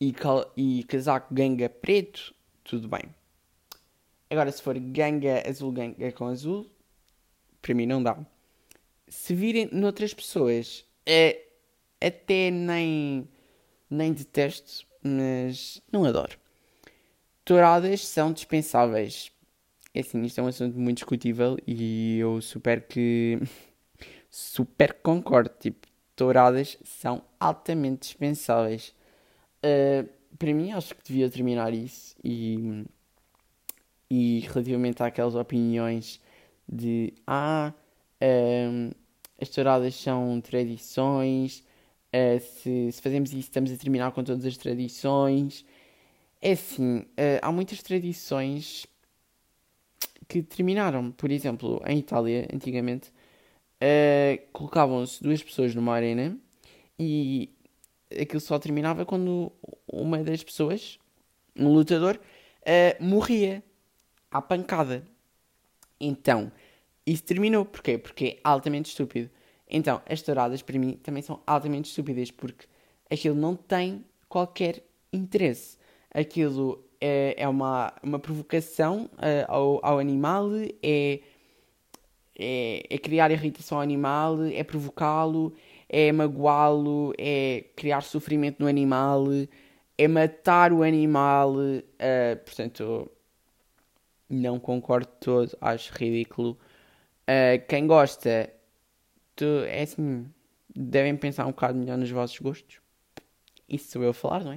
e, 0.00 0.12
cal 0.12 0.52
e 0.56 0.84
casaco 0.84 1.32
ganga 1.34 1.68
preto, 1.68 2.34
tudo 2.64 2.88
bem. 2.88 3.02
Agora, 4.28 4.50
se 4.50 4.60
for 4.62 4.78
ganga 4.78 5.48
azul, 5.48 5.72
ganga 5.72 6.12
com 6.12 6.26
azul, 6.26 6.70
para 7.62 7.74
mim 7.74 7.86
não 7.86 8.02
dá. 8.02 8.18
Se 9.08 9.34
virem 9.34 9.68
noutras 9.72 10.12
pessoas, 10.12 10.84
é, 11.04 11.46
até 12.00 12.50
nem, 12.50 13.28
nem 13.88 14.12
detesto, 14.12 14.86
mas 15.02 15.80
não 15.92 16.04
adoro. 16.04 16.36
Touradas 17.44 18.04
são 18.04 18.32
dispensáveis. 18.32 19.30
É 19.94 20.00
assim, 20.00 20.22
isto 20.22 20.40
é 20.40 20.42
um 20.42 20.48
assunto 20.48 20.78
muito 20.78 20.98
discutível 20.98 21.56
e 21.66 22.18
eu 22.18 22.40
super 22.42 22.82
que 22.82 23.38
super 24.28 24.94
concordo. 24.94 25.50
Tipo, 25.60 25.86
touradas 26.16 26.76
são 26.84 27.22
altamente 27.38 28.00
dispensáveis. 28.00 28.94
Uh, 29.64 30.08
para 30.36 30.52
mim, 30.52 30.72
acho 30.72 30.94
que 30.94 31.04
devia 31.04 31.30
terminar 31.30 31.72
isso. 31.72 32.16
E, 32.22 32.84
e 34.10 34.40
relativamente 34.40 35.02
àquelas 35.02 35.34
opiniões 35.34 36.20
de 36.68 37.12
ah, 37.26 37.72
um, 38.20 38.90
as 39.40 39.48
touradas 39.48 39.94
são 39.94 40.40
tradições, 40.40 41.64
uh, 42.12 42.40
se, 42.40 42.92
se, 42.92 43.02
fazemos 43.02 43.30
isso, 43.30 43.40
estamos 43.40 43.70
a 43.72 43.76
terminar 43.76 44.12
com 44.12 44.24
todas 44.24 44.44
as 44.44 44.56
tradições. 44.56 45.64
É 46.40 46.52
assim, 46.52 46.98
uh, 47.00 47.40
há 47.42 47.52
muitas 47.52 47.82
tradições 47.82 48.86
que 50.28 50.42
terminaram. 50.42 51.12
Por 51.12 51.30
exemplo, 51.30 51.82
em 51.86 51.98
Itália, 51.98 52.48
antigamente, 52.52 53.10
uh, 53.82 54.42
colocavam-se 54.52 55.22
duas 55.22 55.42
pessoas 55.42 55.74
numa 55.74 55.94
arena 55.94 56.38
e 56.98 57.50
aquilo 58.10 58.40
só 58.40 58.58
terminava 58.58 59.04
quando 59.04 59.52
uma 59.86 60.22
das 60.22 60.42
pessoas, 60.42 60.98
um 61.56 61.72
lutador, 61.72 62.18
morria 63.00 63.62
à 64.30 64.40
pancada. 64.40 65.04
Então, 66.00 66.52
isso 67.06 67.24
terminou. 67.24 67.64
Porquê? 67.64 67.98
Porque 67.98 68.24
é 68.24 68.40
altamente 68.44 68.90
estúpido. 68.90 69.30
Então, 69.68 70.00
as 70.08 70.22
touradas, 70.22 70.62
para 70.62 70.78
mim, 70.78 70.92
também 71.02 71.22
são 71.22 71.40
altamente 71.46 71.88
estúpidas, 71.88 72.30
porque 72.30 72.66
aquilo 73.10 73.34
não 73.34 73.56
tem 73.56 74.04
qualquer 74.28 74.82
interesse. 75.12 75.76
Aquilo 76.12 76.84
é, 77.00 77.34
é 77.36 77.48
uma, 77.48 77.92
uma 78.02 78.18
provocação 78.18 79.10
uh, 79.14 79.44
ao, 79.48 79.84
ao 79.84 79.98
animal, 79.98 80.50
é 80.82 81.20
é, 82.38 82.84
é 82.90 82.98
criar 82.98 83.30
irritação 83.30 83.78
ao 83.78 83.82
animal, 83.82 84.44
é 84.44 84.62
provocá-lo, 84.62 85.54
é 85.88 86.12
magoá-lo, 86.12 87.12
é 87.18 87.64
criar 87.74 88.02
sofrimento 88.02 88.60
no 88.60 88.66
animal, 88.68 89.24
é 89.96 90.08
matar 90.08 90.72
o 90.72 90.82
animal. 90.82 91.54
Uh, 91.54 92.36
portanto, 92.44 93.10
não 94.28 94.58
concordo 94.58 95.08
todo, 95.20 95.56
acho 95.60 95.92
ridículo. 95.94 96.58
Uh, 97.22 97.64
quem 97.68 97.86
gosta, 97.86 98.52
tu, 99.34 99.44
é 99.66 99.82
assim, 99.82 100.26
devem 100.74 101.16
pensar 101.16 101.46
um 101.46 101.50
bocado 101.50 101.78
melhor 101.78 101.98
nos 101.98 102.10
vossos 102.10 102.38
gostos. 102.38 102.80
Isso 103.68 103.90
sou 103.90 104.02
eu 104.02 104.10
a 104.10 104.14
falar, 104.14 104.44
não 104.44 104.52
é? 104.52 104.56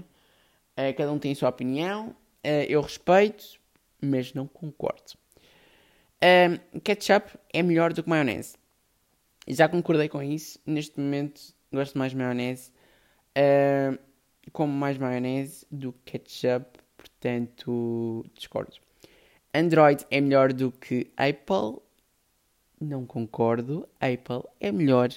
Uh, 0.90 0.96
cada 0.96 1.12
um 1.12 1.20
tem 1.20 1.32
a 1.32 1.36
sua 1.36 1.50
opinião, 1.50 2.16
eu 2.44 2.80
respeito, 2.82 3.60
mas 4.02 4.34
não 4.34 4.48
concordo. 4.48 5.14
Ketchup 6.84 7.38
é 7.52 7.62
melhor 7.62 7.92
do 7.92 8.02
que 8.02 8.10
maionese. 8.10 8.56
Já 9.48 9.68
concordei 9.68 10.08
com 10.08 10.22
isso. 10.22 10.60
Neste 10.66 11.00
momento 11.00 11.42
gosto 11.72 11.98
mais 11.98 12.12
de 12.12 12.18
maionese. 12.18 12.72
Uh, 13.36 14.00
como 14.52 14.72
mais 14.72 14.98
maionese 14.98 15.66
do 15.72 15.92
que 15.92 16.20
ketchup. 16.20 16.80
Portanto, 16.96 18.26
discordo. 18.34 18.78
Android 19.54 20.06
é 20.10 20.22
melhor 20.22 20.54
do 20.54 20.72
que 20.72 21.12
Apple. 21.18 21.82
Não 22.80 23.06
concordo. 23.06 23.88
Apple 24.00 24.50
é 24.60 24.72
melhor. 24.72 25.10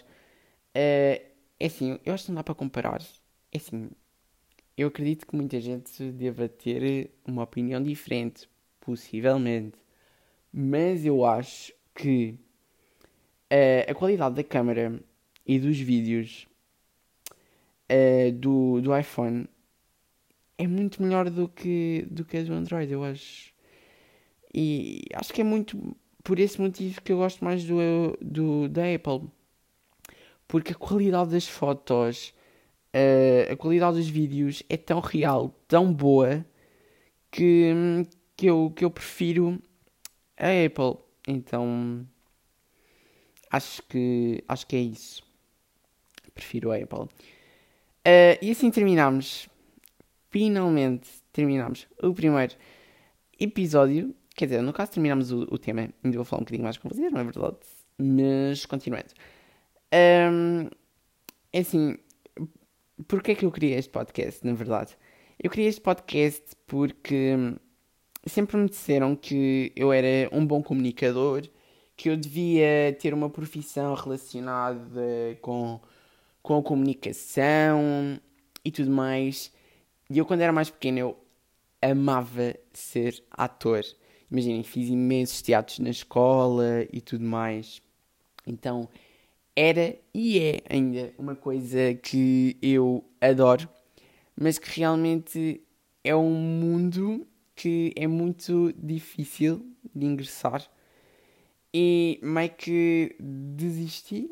Uh, 0.74 1.32
é 1.60 1.66
assim, 1.66 1.98
eu 2.04 2.14
acho 2.14 2.24
que 2.24 2.30
não 2.30 2.36
dá 2.36 2.44
para 2.44 2.54
comparar. 2.54 3.02
É 3.52 3.56
assim, 3.56 3.90
eu 4.76 4.88
acredito 4.88 5.26
que 5.26 5.36
muita 5.36 5.60
gente 5.60 6.10
deva 6.12 6.48
ter 6.48 7.10
uma 7.26 7.42
opinião 7.42 7.82
diferente. 7.82 8.48
Possivelmente. 8.80 9.78
Mas 10.52 11.04
eu 11.04 11.24
acho 11.24 11.72
que 11.94 12.38
uh, 13.52 13.90
a 13.90 13.94
qualidade 13.94 14.34
da 14.34 14.44
câmera 14.44 15.00
e 15.46 15.58
dos 15.58 15.78
vídeos 15.78 16.46
uh, 17.90 18.32
do, 18.32 18.80
do 18.80 18.96
iPhone 18.96 19.46
é 20.58 20.66
muito 20.66 21.02
melhor 21.02 21.28
do 21.30 21.48
que, 21.48 22.06
do 22.10 22.24
que 22.24 22.36
a 22.38 22.42
do 22.42 22.52
Android, 22.52 22.92
eu 22.92 23.04
acho. 23.04 23.51
E 24.54 25.02
acho 25.14 25.32
que 25.32 25.40
é 25.40 25.44
muito 25.44 25.96
por 26.22 26.38
esse 26.38 26.60
motivo 26.60 27.00
que 27.02 27.12
eu 27.12 27.18
gosto 27.18 27.44
mais 27.44 27.64
do, 27.64 27.78
do 28.20 28.68
da 28.68 28.82
Apple. 28.94 29.28
Porque 30.46 30.72
a 30.72 30.76
qualidade 30.76 31.30
das 31.30 31.48
fotos, 31.48 32.34
uh, 32.94 33.52
a 33.52 33.56
qualidade 33.56 33.96
dos 33.96 34.08
vídeos 34.08 34.62
é 34.68 34.76
tão 34.76 35.00
real, 35.00 35.54
tão 35.66 35.92
boa, 35.92 36.44
que, 37.30 37.72
que, 38.36 38.46
eu, 38.46 38.72
que 38.76 38.84
eu 38.84 38.90
prefiro 38.90 39.60
a 40.36 40.48
Apple. 40.66 41.02
Então 41.26 42.06
acho 43.50 43.82
que, 43.84 44.44
acho 44.46 44.66
que 44.66 44.76
é 44.76 44.80
isso. 44.80 45.22
Prefiro 46.34 46.70
a 46.70 46.76
Apple. 46.76 47.04
Uh, 48.06 48.36
e 48.40 48.50
assim 48.50 48.70
terminamos. 48.70 49.48
Finalmente 50.30 51.08
terminamos 51.32 51.86
o 52.02 52.12
primeiro 52.12 52.54
episódio. 53.38 54.14
Quer 54.34 54.46
dizer, 54.46 54.62
no 54.62 54.72
caso 54.72 54.92
terminamos 54.92 55.30
o, 55.30 55.42
o 55.50 55.58
tema. 55.58 55.88
Ainda 56.02 56.16
vou 56.16 56.24
falar 56.24 56.40
um 56.40 56.44
bocadinho 56.44 56.64
mais 56.64 56.78
com 56.78 56.88
vocês, 56.88 57.12
não 57.12 57.20
é 57.20 57.24
verdade? 57.24 57.56
Mas 57.98 58.66
continuando. 58.66 59.08
Um, 59.92 60.68
é 61.52 61.58
assim, 61.58 61.96
porquê 63.06 63.32
é 63.32 63.34
que 63.34 63.44
eu 63.44 63.50
criei 63.50 63.74
este 63.74 63.90
podcast, 63.90 64.44
na 64.46 64.54
verdade? 64.54 64.96
Eu 65.38 65.50
criei 65.50 65.68
este 65.68 65.80
podcast 65.80 66.56
porque 66.66 67.34
sempre 68.26 68.56
me 68.56 68.68
disseram 68.68 69.14
que 69.14 69.72
eu 69.76 69.92
era 69.92 70.28
um 70.32 70.46
bom 70.46 70.62
comunicador, 70.62 71.42
que 71.96 72.08
eu 72.08 72.16
devia 72.16 72.96
ter 72.98 73.12
uma 73.12 73.28
profissão 73.28 73.94
relacionada 73.94 75.02
com 75.40 75.80
com 76.42 76.58
a 76.58 76.62
comunicação 76.62 78.20
e 78.64 78.70
tudo 78.70 78.90
mais. 78.90 79.52
E 80.10 80.18
eu, 80.18 80.26
quando 80.26 80.40
era 80.40 80.52
mais 80.52 80.68
pequeno, 80.70 80.98
eu 80.98 81.18
amava 81.80 82.54
ser 82.72 83.22
ator. 83.30 83.82
Imaginem, 84.32 84.62
fiz 84.62 84.88
imensos 84.88 85.42
teatros 85.42 85.78
na 85.78 85.90
escola 85.90 86.86
e 86.90 87.02
tudo 87.02 87.22
mais. 87.22 87.82
Então, 88.46 88.88
era 89.54 89.94
e 90.14 90.38
é 90.38 90.62
ainda 90.70 91.12
uma 91.18 91.36
coisa 91.36 91.94
que 91.96 92.56
eu 92.62 93.04
adoro, 93.20 93.68
mas 94.34 94.58
que 94.58 94.80
realmente 94.80 95.62
é 96.02 96.16
um 96.16 96.32
mundo 96.32 97.26
que 97.54 97.92
é 97.94 98.06
muito 98.06 98.72
difícil 98.72 99.66
de 99.94 100.06
ingressar. 100.06 100.66
E 101.74 102.18
meio 102.22 102.50
que 102.54 103.14
desisti 103.20 104.30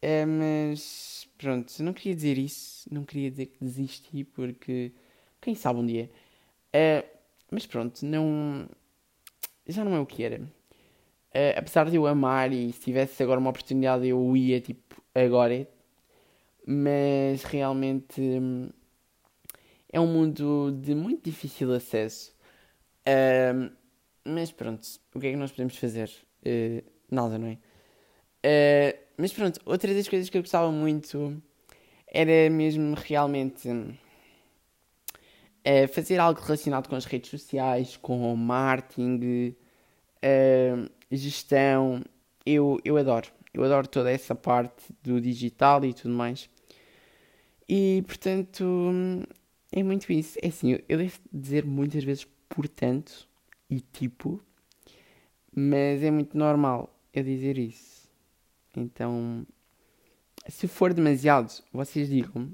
é, 0.00 0.24
mas 0.24 1.28
pronto, 1.36 1.82
não 1.82 1.92
queria 1.92 2.14
dizer 2.14 2.38
isso, 2.38 2.88
não 2.92 3.04
queria 3.04 3.28
dizer 3.28 3.46
que 3.46 3.58
desisti 3.64 4.22
porque 4.22 4.92
quem 5.40 5.54
sabe 5.56 5.80
um 5.80 5.86
dia. 5.86 6.08
É, 6.72 7.04
mas 7.50 7.66
pronto, 7.66 8.04
não. 8.04 8.68
Já 9.66 9.84
não 9.84 9.94
é 9.94 10.00
o 10.00 10.06
que 10.06 10.22
era. 10.22 10.40
É, 11.32 11.58
apesar 11.58 11.90
de 11.90 11.96
eu 11.96 12.06
amar 12.06 12.52
e 12.52 12.72
se 12.72 12.80
tivesse 12.80 13.22
agora 13.22 13.38
uma 13.40 13.50
oportunidade 13.50 14.08
eu 14.08 14.36
ia 14.36 14.60
tipo 14.60 15.02
agora. 15.14 15.68
Mas 16.66 17.44
realmente 17.44 18.20
é 19.92 20.00
um 20.00 20.06
mundo 20.06 20.72
de 20.72 20.94
muito 20.94 21.24
difícil 21.24 21.72
acesso. 21.72 22.34
Uh, 23.06 23.70
mas 24.24 24.50
pronto, 24.50 24.84
o 25.14 25.20
que 25.20 25.28
é 25.28 25.30
que 25.30 25.36
nós 25.36 25.52
podemos 25.52 25.76
fazer? 25.76 26.10
Uh, 26.44 26.82
nada, 27.10 27.38
não 27.38 27.48
é? 27.48 27.58
Uh, 28.44 28.98
mas 29.16 29.32
pronto, 29.32 29.60
outra 29.64 29.94
das 29.94 30.08
coisas 30.08 30.28
que 30.28 30.36
eu 30.36 30.42
gostava 30.42 30.70
muito 30.70 31.40
era 32.08 32.50
mesmo 32.50 32.94
realmente 32.94 33.68
uh, 35.66 35.88
fazer 35.88 36.18
algo 36.20 36.40
relacionado 36.40 36.88
com 36.88 36.94
as 36.94 37.04
redes 37.04 37.30
sociais, 37.30 37.96
com 37.96 38.34
marketing, 38.36 39.54
uh, 40.22 40.90
gestão. 41.10 42.02
Eu, 42.44 42.78
eu 42.84 42.96
adoro. 42.96 43.28
Eu 43.52 43.64
adoro 43.64 43.88
toda 43.88 44.10
essa 44.10 44.34
parte 44.34 44.92
do 45.02 45.20
digital 45.20 45.84
e 45.84 45.92
tudo 45.92 46.14
mais. 46.14 46.48
E 47.68 48.04
portanto, 48.06 48.64
é 49.72 49.82
muito 49.82 50.12
isso. 50.12 50.38
É 50.42 50.48
assim, 50.48 50.78
eu 50.88 50.98
devo 50.98 51.18
dizer 51.32 51.64
muitas 51.64 52.04
vezes 52.04 52.26
portanto 52.48 53.28
e 53.68 53.80
tipo, 53.80 54.40
mas 55.54 56.02
é 56.02 56.10
muito 56.10 56.36
normal 56.36 56.94
eu 57.12 57.24
dizer 57.24 57.58
isso. 57.58 58.08
Então, 58.76 59.46
se 60.48 60.68
for 60.68 60.92
demasiado, 60.92 61.50
vocês 61.72 62.08
digam 62.08 62.52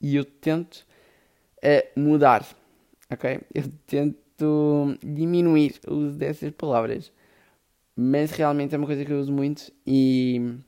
e 0.00 0.14
eu 0.14 0.24
tento 0.24 0.86
uh, 1.64 2.00
mudar, 2.00 2.46
ok? 3.10 3.40
Eu 3.54 3.64
tento 3.86 4.96
diminuir 5.02 5.80
o 5.86 5.94
uso 5.94 6.18
dessas 6.18 6.50
palavras, 6.52 7.12
mas 7.96 8.30
realmente 8.32 8.74
é 8.74 8.78
uma 8.78 8.86
coisa 8.86 9.04
que 9.04 9.12
eu 9.12 9.20
uso 9.20 9.32
muito 9.32 9.72
e 9.86 10.58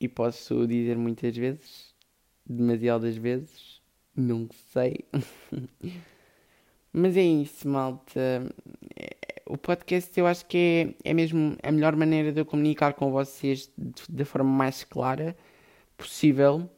e 0.00 0.08
posso 0.08 0.66
dizer 0.66 0.96
muitas 0.96 1.36
vezes, 1.36 1.94
demasiadas 2.46 3.16
vezes, 3.16 3.82
não 4.16 4.48
sei. 4.72 5.04
mas 6.92 7.16
é 7.16 7.22
isso, 7.22 7.68
malta. 7.68 8.50
O 9.46 9.58
podcast 9.58 10.18
eu 10.18 10.26
acho 10.26 10.46
que 10.46 10.94
é, 11.04 11.10
é 11.10 11.14
mesmo 11.14 11.56
a 11.62 11.70
melhor 11.70 11.94
maneira 11.96 12.32
de 12.32 12.40
eu 12.40 12.46
comunicar 12.46 12.94
com 12.94 13.10
vocês 13.10 13.70
da 14.08 14.24
forma 14.24 14.50
mais 14.50 14.84
clara 14.84 15.36
possível, 15.98 16.70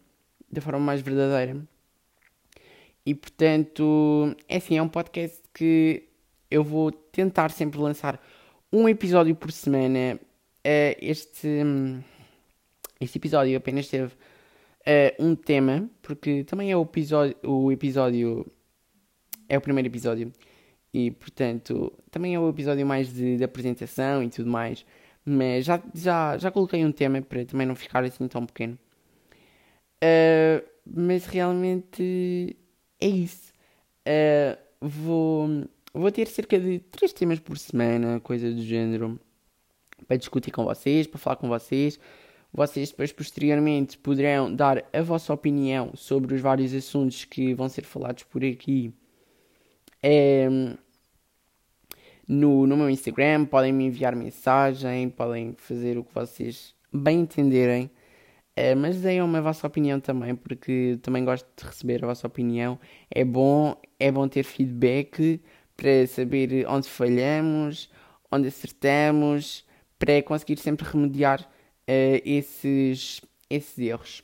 da 0.50 0.61
forma 0.61 0.80
mais 0.80 1.00
verdadeira. 1.00 1.62
E 3.04 3.14
portanto, 3.14 4.36
é 4.48 4.56
assim, 4.56 4.78
é 4.78 4.82
um 4.82 4.88
podcast 4.88 5.42
que 5.52 6.08
eu 6.50 6.62
vou 6.62 6.92
tentar 6.92 7.50
sempre 7.50 7.78
lançar 7.80 8.22
um 8.72 8.88
episódio 8.88 9.34
por 9.34 9.50
semana. 9.50 10.18
Uh, 10.64 10.94
este, 11.00 11.48
este 13.00 13.18
episódio 13.18 13.56
apenas 13.56 13.88
teve 13.88 14.06
uh, 14.06 15.24
um 15.24 15.34
tema, 15.34 15.88
porque 16.00 16.44
também 16.44 16.70
é 16.70 16.76
o 16.76 16.82
episódio, 16.82 17.36
o 17.42 17.72
episódio. 17.72 18.46
É 19.48 19.58
o 19.58 19.60
primeiro 19.60 19.88
episódio. 19.88 20.32
E 20.94 21.10
portanto, 21.10 21.92
também 22.10 22.34
é 22.34 22.40
o 22.40 22.48
episódio 22.48 22.86
mais 22.86 23.12
de, 23.12 23.36
de, 23.38 23.44
apresentação 23.44 24.22
e 24.22 24.28
tudo 24.30 24.50
mais. 24.50 24.84
Mas 25.24 25.64
já, 25.64 25.82
já, 25.94 26.38
já 26.38 26.50
coloquei 26.50 26.84
um 26.84 26.92
tema 26.92 27.22
para 27.22 27.44
também 27.44 27.66
não 27.66 27.74
ficar 27.74 28.04
assim 28.04 28.28
tão 28.28 28.46
pequeno. 28.46 28.78
Uh, 30.02 30.66
mas 30.86 31.26
realmente 31.26 32.56
é 33.04 33.08
isso. 33.08 33.52
Uh, 34.06 34.58
vou, 34.80 35.48
vou 35.92 36.10
ter 36.10 36.26
cerca 36.28 36.58
de 36.58 36.78
3 36.78 37.12
temas 37.12 37.38
por 37.38 37.58
semana, 37.58 38.20
coisa 38.20 38.50
do 38.50 38.62
género, 38.62 39.18
para 40.06 40.16
discutir 40.16 40.50
com 40.50 40.64
vocês, 40.64 41.06
para 41.06 41.18
falar 41.18 41.36
com 41.36 41.48
vocês. 41.48 41.98
Vocês 42.52 42.90
depois, 42.90 43.12
posteriormente, 43.12 43.96
poderão 43.96 44.54
dar 44.54 44.84
a 44.92 45.00
vossa 45.00 45.32
opinião 45.32 45.92
sobre 45.94 46.34
os 46.34 46.40
vários 46.40 46.74
assuntos 46.74 47.24
que 47.24 47.54
vão 47.54 47.68
ser 47.68 47.84
falados 47.84 48.24
por 48.24 48.44
aqui 48.44 48.92
no, 52.26 52.66
no 52.66 52.76
meu 52.76 52.90
Instagram, 52.90 53.44
podem 53.44 53.72
me 53.72 53.84
enviar 53.84 54.16
mensagem, 54.16 55.08
podem 55.10 55.54
fazer 55.56 55.98
o 55.98 56.04
que 56.04 56.14
vocês 56.14 56.74
bem 56.92 57.20
entenderem. 57.20 57.90
É, 58.54 58.74
mas 58.74 59.00
deem 59.00 59.20
a 59.20 59.40
vossa 59.40 59.66
opinião 59.66 59.98
também, 59.98 60.34
porque 60.34 60.98
também 61.02 61.24
gosto 61.24 61.46
de 61.56 61.64
receber 61.64 62.04
a 62.04 62.08
vossa 62.08 62.26
opinião. 62.26 62.78
É 63.10 63.24
bom, 63.24 63.74
é 63.98 64.12
bom 64.12 64.28
ter 64.28 64.42
feedback 64.42 65.40
para 65.76 66.06
saber 66.06 66.66
onde 66.68 66.88
falhamos, 66.88 67.90
onde 68.30 68.48
acertamos, 68.48 69.64
para 69.98 70.22
conseguir 70.22 70.58
sempre 70.58 70.86
remediar 70.86 71.40
uh, 71.42 72.22
esses, 72.24 73.22
esses 73.48 73.78
erros. 73.78 74.22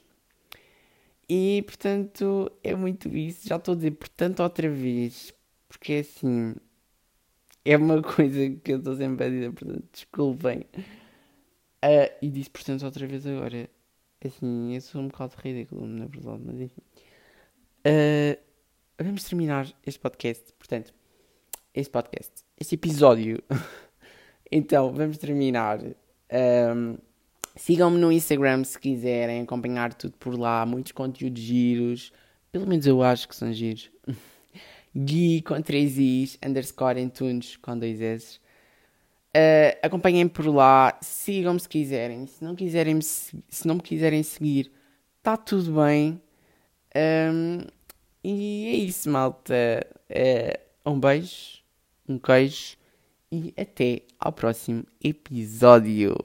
E 1.28 1.62
portanto 1.66 2.50
é 2.62 2.74
muito 2.74 3.08
isso. 3.16 3.48
Já 3.48 3.56
estou 3.56 3.72
a 3.72 3.76
dizer 3.76 3.92
portanto 3.92 4.40
outra 4.40 4.68
vez. 4.68 5.32
Porque 5.68 5.94
assim. 5.94 6.54
É 7.64 7.76
uma 7.76 8.00
coisa 8.02 8.50
que 8.64 8.72
eu 8.72 8.78
estou 8.78 8.96
sempre 8.96 9.26
a 9.26 9.30
dizer, 9.30 9.52
portanto, 9.52 9.84
desculpem. 9.92 10.66
Uh, 11.84 12.10
e 12.22 12.28
disse, 12.30 12.50
portanto, 12.50 12.84
outra 12.84 13.06
vez 13.06 13.26
agora. 13.26 13.68
Assim, 14.24 14.74
eu 14.74 14.80
sou 14.80 15.00
um 15.00 15.08
bocado 15.08 15.34
ridículo, 15.38 15.86
na 15.86 16.06
verdade, 16.06 16.42
mas 16.44 16.60
enfim. 16.60 16.82
Uh, 17.86 18.38
vamos 18.98 19.24
terminar 19.24 19.72
este 19.86 20.00
podcast. 20.00 20.52
Portanto, 20.58 20.92
este 21.72 21.90
podcast, 21.90 22.32
este 22.58 22.74
episódio. 22.74 23.42
então, 24.50 24.92
vamos 24.92 25.18
terminar. 25.18 25.80
Um, 25.82 26.98
Sigam-me 27.58 27.98
no 27.98 28.12
Instagram 28.12 28.62
se 28.62 28.78
quiserem 28.78 29.40
acompanhar 29.42 29.92
tudo 29.92 30.16
por 30.18 30.38
lá. 30.38 30.64
Muitos 30.64 30.92
conteúdos 30.92 31.42
giros. 31.42 32.12
Pelo 32.52 32.66
menos 32.66 32.86
eu 32.86 33.02
acho 33.02 33.28
que 33.28 33.34
são 33.34 33.52
giros. 33.52 33.90
Gui 34.96 35.42
com 35.42 35.60
3 35.60 35.98
Is, 35.98 36.38
underscore 36.44 37.00
Antunes 37.00 37.56
com 37.56 37.78
2 37.78 38.00
S. 38.00 38.40
Uh, 39.36 39.78
acompanhem 39.82 40.26
por 40.26 40.46
lá, 40.46 40.98
sigam-me 41.00 41.60
se 41.60 41.68
quiserem. 41.68 42.26
Se 42.26 42.42
não, 42.42 42.54
quiserem 42.56 43.00
se 43.00 43.66
não 43.66 43.76
me 43.76 43.82
quiserem 43.82 44.22
seguir, 44.22 44.72
está 45.18 45.36
tudo 45.36 45.74
bem. 45.80 46.20
Um, 46.96 47.66
E 48.24 48.66
é 48.66 48.76
isso, 48.76 49.08
malta. 49.10 49.54
É, 50.08 50.60
um 50.84 50.98
beijo, 50.98 51.62
um 52.08 52.18
queijo 52.18 52.76
e 53.30 53.54
até 53.56 54.02
ao 54.18 54.32
próximo 54.32 54.84
episódio. 55.02 56.16